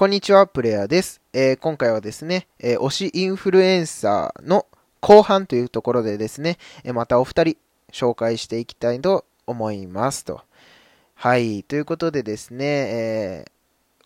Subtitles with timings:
[0.00, 1.20] こんにちは、プレイヤーです。
[1.34, 4.64] えー、今回はですね、えー、推しインフルエンサーの
[5.02, 7.56] 後半というところでですね、え、またお二人
[7.92, 10.40] 紹介していきたいと思いますと。
[11.16, 13.44] はい、ということでですね、え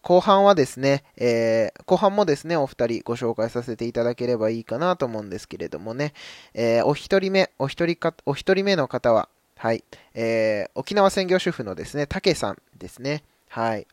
[0.02, 6.12] 後半はですね、え後半もですね、お二人ご紹介させていただければいいかなと思うんですけれどもね、
[6.54, 9.84] えお一人目、お一人か、お一人目の方は、はい、
[10.14, 13.22] えー沖縄専業主婦のですね、たけさんですね。
[13.48, 13.86] はい。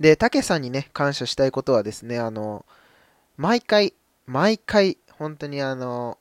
[0.00, 2.64] で、たけさんにね、感謝したいことはですね、あの、
[3.36, 3.94] 毎回、
[4.26, 6.18] 毎回、本当にあの、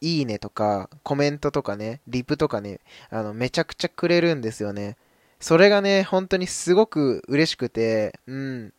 [0.00, 2.80] いいねとか、コメントとかね、リプとかね、
[3.10, 4.96] あの、めちゃくちゃくれるんですよね。
[5.40, 8.72] それがね、本当にすごく嬉しくて、うん。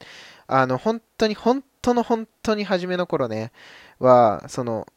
[0.48, 3.52] あの、本当に、本当の本当に初めの頃ね、
[4.00, 4.88] は、その、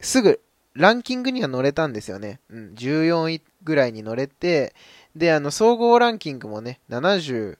[0.00, 0.40] すぐ、
[0.74, 2.40] ランキングには乗れたんですよね。
[2.48, 4.74] うん、14位ぐらいに乗れて、
[5.16, 7.56] で、あの、総合ランキングもね、75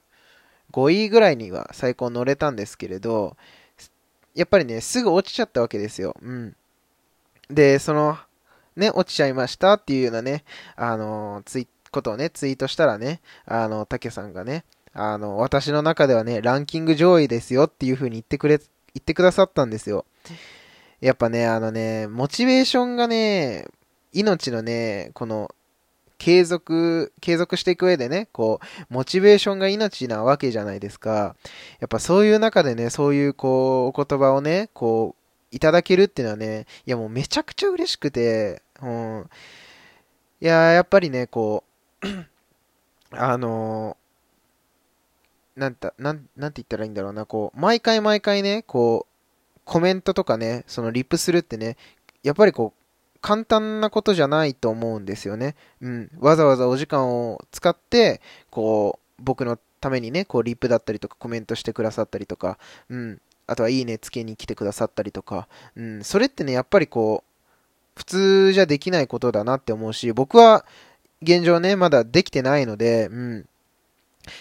[0.91, 3.35] 位ぐらいには最高乗れたんですけれど、
[4.35, 6.15] やっぱりね、すぐ落ちちゃったわけですよ。
[6.21, 6.55] うん。
[7.49, 8.17] で、その、
[8.75, 10.43] ね、落ちちゃいましたっていうようなね、
[10.75, 18.67] あの、ツイことをね、ツイートしたらね、あの、たけさんがね、あの、私の中ではね、ランキング上位ですよっていう風に言ってくれ、言
[18.99, 20.05] ってくださったんですよ。
[21.01, 23.67] やっぱね、あのね、モチベーションがね、
[24.13, 25.53] 命のね、この
[26.21, 31.35] 継続、継続していく上でね、こう、モチベーションが命なわけじゃないですか。
[31.79, 39.29] やっぱそういう中でね、そういうこう、お言葉をね、こう、いただけるっていうのはね、いやもうめちゃくちゃ嬉しくて、うん。
[40.41, 41.63] いや、やっぱりね、こ
[42.03, 42.07] う、
[43.17, 43.97] あの
[45.55, 51.77] なんた、なん、なんて言ったらいいんだろうな、こう、毎回毎回ね、こう、コメントとかね、そのリップするってね、
[52.21, 52.80] やっぱりこう、
[53.21, 55.55] 簡単なことじゃないと思うんですよね。
[55.81, 56.11] うん。
[56.19, 62.57] わざわざお時間を使って、こう、僕のためにね、こう、リップだったりとかコメントしてくださったりとか、
[62.89, 63.21] うん。
[63.47, 66.03] あとは、いいねつけに来てくださったりとか、うん。
[66.03, 67.31] それってね、やっぱりこう、
[67.95, 70.65] 普通じゃできないことだなって思うし、僕は、
[71.21, 73.39] 現状ね、まだできてないので、うん。
[73.41, 73.43] い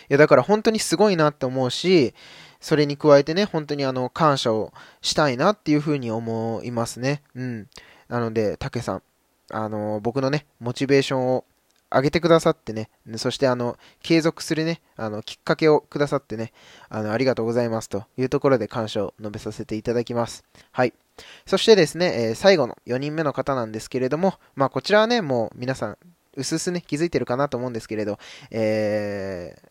[0.08, 2.14] や、だから本当にすごいなって思うし、
[2.60, 7.22] それに加えてね、本当にあの、感謝をしたいなっていうふうに思いますね。
[7.34, 7.68] うん。
[8.10, 9.02] なので、たけさん、
[9.50, 11.44] あの、僕のね、モチベーションを
[11.92, 16.52] 上げてくださってね、そしてあの、継続するね、あの、きっかけをくださってね、
[16.88, 20.44] あの、ありがとうございますというところで感謝を述べさせていただきます。
[20.72, 20.92] はい。
[21.46, 25.98] そしてですね、えー、最後の4人目の方なんですけれども、まあ、こちらはね、もう皆さん、
[26.36, 28.18] うすうすね、気づいてるかなと思うんですけれど、
[28.50, 29.68] えー、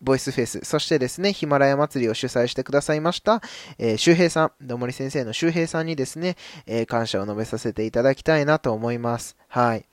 [0.00, 3.42] ボイスフェス、そしてですね、ヒマラヤ祭りを主催してくださいました、
[3.78, 6.36] えー、周平さん、どもり先生の周平さんにですね、
[6.66, 9.36] えー、感謝を述べさせていただきたいなと思います。
[9.48, 9.86] はい。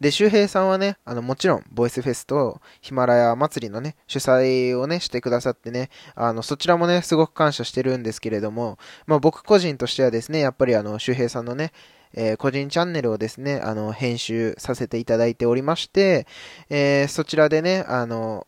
[0.00, 11.72] で、周平さんはね、あの、もちろん、ボイスフェスとヒマラヤ祭りのね、主催をね、してくださってね、あの、そちらもね、すごく感謝してるんですけれども、まあ僕個人としてはですね、やっぱりあの、周平さんのね、
[12.14, 16.26] えー、個人チャンネルをですね、あの、編集させていただいておりまして、
[16.70, 18.46] えー、そちらでね、あの、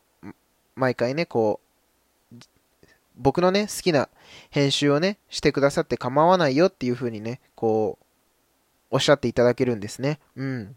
[0.81, 2.37] 毎回ね、こう、
[3.17, 4.09] 僕のね、好きな
[4.49, 8.05] 編集をね、してくださって構わないよっていう風にね、こう、
[8.91, 10.19] おっしゃっていただけるんですね。
[10.37, 10.77] うん。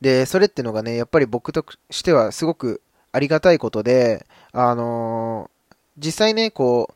[0.00, 5.74] で、それってのがね、やっぱり僕としてはすごくありがたいことで、あのー、
[6.04, 6.94] 実際ね、こう、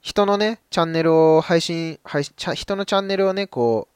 [0.00, 3.88] 人のね、チャンネルを配信、配信人のチャンネルをね、こ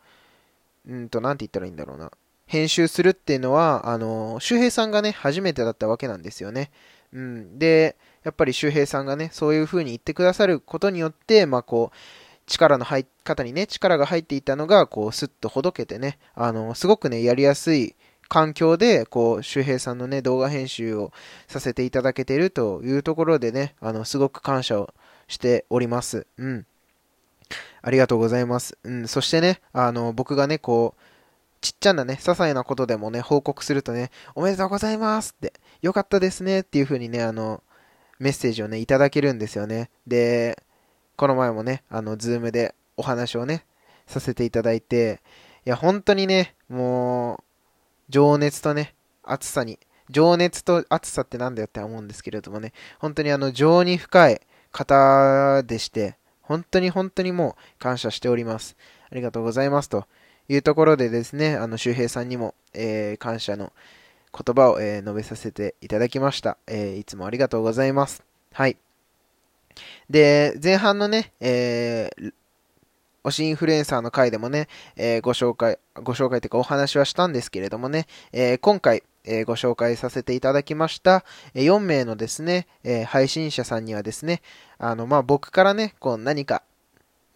[0.89, 2.11] う、うんと、なんて言ったらいいんだろうな。
[2.55, 6.71] 編集するっていうのは、あの、周平さんがね、初めてだったわけなんですよね。
[7.13, 7.59] うん。
[7.59, 11.97] で、やっぱり周平さんがね、そういう風に言ってくださることによって、まあこう、
[12.47, 17.97] 力の入っ方にね、力が入っていたのが、こう、スッとほどけてね、あの、すごくね、やりやすい
[18.29, 21.13] 環境で、こう、周平さんのね、動画編集を
[21.49, 24.95] させていただけているというところでね、あの、すごく感謝を
[25.27, 26.27] しております。
[26.39, 26.67] うん。
[27.83, 28.79] ありがとうございます。
[28.85, 29.09] うん。
[29.09, 31.01] そしてね、あの、僕がね、こう、
[31.65, 37.63] ちっちゃなね、些細なことでもね、報告するとね、おめでとうございますって、よかったですねっていう風にね、あの、
[38.19, 39.89] メッセージをね、いただけるんですよね。
[40.07, 40.63] で、
[41.17, 43.65] この前もね、あの、ズームでお話をね、
[44.07, 45.23] させていただいて、
[45.65, 47.45] いや、本当にね、もう、
[48.11, 49.79] 情熱とね、熱さに、
[50.11, 54.41] 情熱と熱さってなんだよって思うんですけれどもね、本当にあの、情に深い
[54.71, 58.77] 方でして、本当に本当にもう感謝しております。
[59.11, 60.07] ありがとうございますと。
[60.49, 63.73] いうところでですね、あの、周平さんにも、えー、感謝の
[64.33, 66.59] 言葉を、えー、述べさせていただきました。
[66.67, 68.23] えー、いつもありがとうございます。
[68.53, 68.77] はい。
[70.11, 72.33] で、前半のね、えー、
[73.25, 81.25] 推しインフルエンサーの回でもね、えー、ご紹介、ご紹介というかお話はしたんですけれどもね、えー、今回、えー、ご紹介させていただきました、
[81.55, 84.43] え4名のですね、えー、配信者さんにはですね、
[84.79, 86.63] あの、まあ、僕からね、こう何か、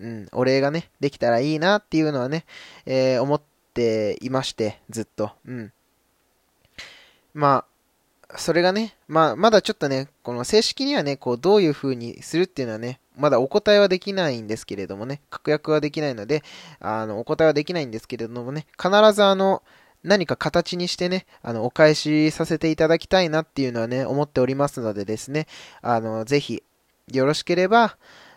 [0.00, 2.44] うん、お礼がね、できたらいいなっていうのはね、
[2.86, 3.42] えー、思っ
[3.74, 5.32] ていまして、ずっと。
[5.46, 5.72] うん。
[7.34, 7.64] ま
[8.30, 16.42] あ、それがね、まあ、まだちょっとね、この正式にはね、こう、どういう風にするっていうのはね、まだお答えはできないんですけれどもね、確約はできないので、
[16.78, 19.62] あの、お答えはできないんですけれどもね、必ずあの、
[20.04, 25.46] 何か形にしてね、あの、お返しさせていただきたいなっていうのはね、思っておりますのでですね、
[25.82, 26.62] あの、ぜひ、
[27.12, 27.96] よろしければ、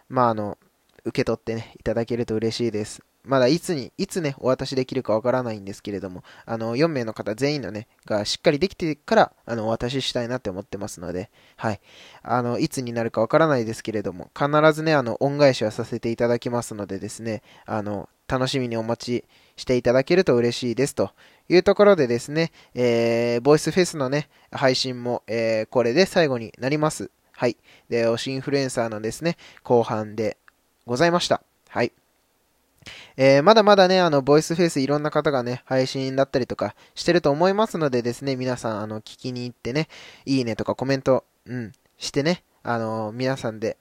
[0.10, 0.58] まあ、あの、
[1.04, 3.02] 受け取ってね、いただけると嬉しいです。
[3.24, 11.82] まだいつに、いつね、お渡しできるかわからないんですけれども、あの、4名の方全員のね、がしっかりできてから、あの、お渡ししたいなって思ってますので、はい。
[12.24, 19.26] あの、いつになるかわからないですけれども、必ずね、あの、恩返しはさせていただきますのでですね、あの、楽しみにお待ち
[19.58, 21.12] していただけると嬉しいですと
[21.50, 27.12] いうところでですね、えー、ボイスフェスのね、配信も、えー、これで最後になります。
[27.34, 27.58] はい。
[27.90, 30.38] で、推しインフルエンサーのですね、後半で
[30.92, 31.42] ございました。
[31.70, 31.94] はい。
[33.16, 39.88] えー、まだまだね、あの、ボイスフェイスいろんな方がね、配信だったりとかしてると思いますのでですね、皆さん、あの、聞きに行ってね、
[40.26, 43.78] いいねとかコメント、うん、してね、あの、皆さんで、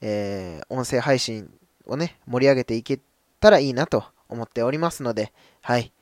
[0.00, 1.52] えー、音声配信
[1.86, 2.98] をね、盛り上げていけ
[3.38, 5.32] たらいいなと思っておりますので、
[5.62, 5.92] はい。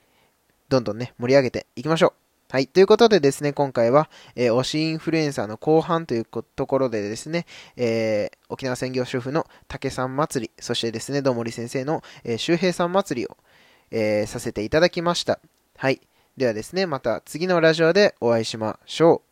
[0.71, 2.28] どんどんね、盛り上げていきましょう。
[2.51, 2.67] はい。
[2.67, 7.45] ということでですね、今回は、えー、推しインフルエンサーの後半というところでですね、
[7.77, 13.37] えー、沖縄専業主婦の竹さん祭り、そしてですね、どもり先生の、えー、周平さん祭りを、
[13.91, 15.41] えー、させていただきました。
[15.77, 16.01] はい。
[16.39, 19.28] ではですね、また次のラジオでお会いしましょう。